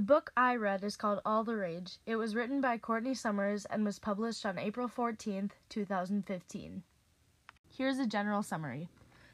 [0.00, 1.98] The book I read is called All the Rage.
[2.06, 6.82] It was written by Courtney Summers and was published on April 14th, 2015.
[7.68, 8.88] Here's a general summary.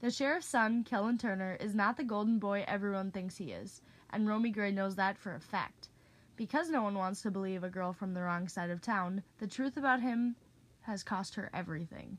[0.00, 4.26] The sheriff's son, Kellan Turner, is not the golden boy everyone thinks he is, and
[4.26, 5.90] Romy Grey knows that for a fact.
[6.34, 9.46] Because no one wants to believe a girl from the wrong side of town, the
[9.46, 10.34] truth about him
[10.80, 12.18] has cost her everything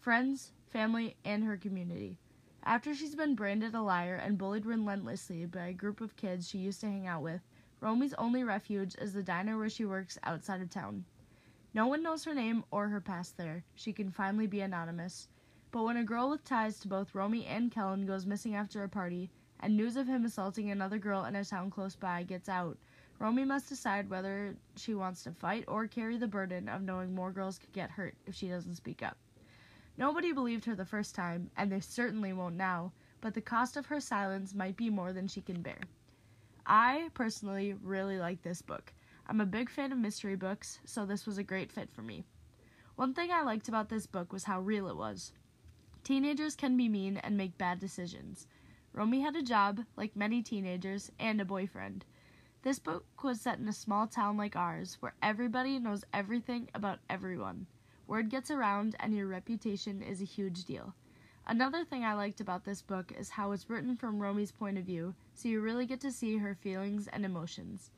[0.00, 2.18] friends, family, and her community.
[2.64, 6.58] After she's been branded a liar and bullied relentlessly by a group of kids she
[6.58, 7.42] used to hang out with,
[7.80, 11.04] Romy's only refuge is the diner where she works outside of town.
[11.74, 13.64] No one knows her name or her past there.
[13.74, 15.28] She can finally be anonymous.
[15.70, 18.88] But when a girl with ties to both Romy and Kellan goes missing after a
[18.88, 19.30] party,
[19.60, 22.78] and news of him assaulting another girl in a town close by gets out,
[23.18, 27.30] Romy must decide whether she wants to fight or carry the burden of knowing more
[27.30, 29.18] girls could get hurt if she doesn't speak up.
[29.98, 33.86] Nobody believed her the first time, and they certainly won't now, but the cost of
[33.86, 35.80] her silence might be more than she can bear.
[36.66, 38.92] I personally really like this book.
[39.28, 42.24] I'm a big fan of mystery books, so this was a great fit for me.
[42.96, 45.32] One thing I liked about this book was how real it was.
[46.02, 48.48] Teenagers can be mean and make bad decisions.
[48.92, 52.04] Romy had a job, like many teenagers, and a boyfriend.
[52.62, 56.98] This book was set in a small town like ours, where everybody knows everything about
[57.08, 57.66] everyone.
[58.08, 60.94] Word gets around, and your reputation is a huge deal.
[61.48, 64.84] Another thing I liked about this book is how it's written from Romy's point of
[64.84, 67.92] view, so you really get to see her feelings and emotions.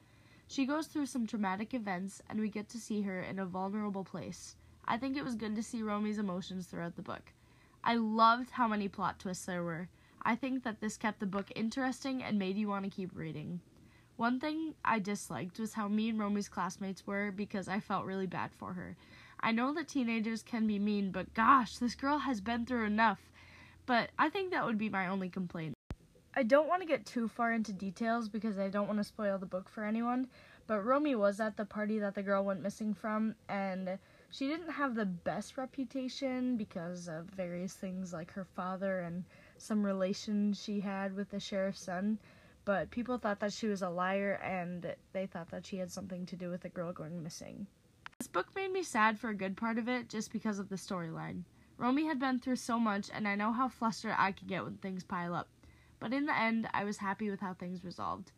[0.46, 4.04] She goes through some traumatic events, and we get to see her in a vulnerable
[4.04, 4.56] place.
[4.86, 7.32] I think it was good to see Romy's emotions throughout the book.
[7.82, 9.88] I loved how many plot twists there were.
[10.22, 13.60] I think that this kept the book interesting and made you want to keep reading.
[14.16, 18.50] One thing I disliked was how mean Romy's classmates were because I felt really bad
[18.52, 18.96] for her.
[19.40, 23.20] I know that teenagers can be mean, but gosh, this girl has been through enough.
[23.88, 25.74] But I think that would be my only complaint.
[26.34, 29.38] I don't want to get too far into details because I don't want to spoil
[29.38, 30.28] the book for anyone,
[30.66, 33.98] but Romy was at the party that the girl went missing from, and
[34.30, 39.24] she didn't have the best reputation because of various things like her father and
[39.56, 42.18] some relation she had with the sheriff's son
[42.68, 46.26] but people thought that she was a liar and they thought that she had something
[46.26, 47.66] to do with the girl going missing.
[48.18, 50.76] This book made me sad for a good part of it just because of the
[50.76, 51.44] storyline.
[51.78, 54.76] Romy had been through so much, and I know how flustered I can get when
[54.76, 55.48] things pile up.
[56.00, 58.32] But in the end, I was happy with how things resolved.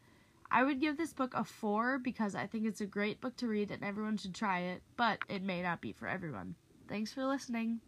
[0.51, 3.47] I would give this book a 4 because I think it's a great book to
[3.47, 6.55] read and everyone should try it, but it may not be for everyone.
[6.89, 7.81] Thanks for listening.